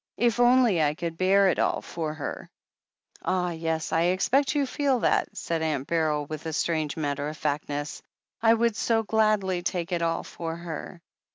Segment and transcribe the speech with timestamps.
[0.17, 2.49] If only I could bear it all for her!"
[3.23, 6.25] THE HEEL OF ACHILLES 435 "Ah, yes— I expect you feel that," said Aunt Beryl
[6.25, 8.01] with strange matter of factness.
[8.41, 11.03] "I would so gladly take it all for her."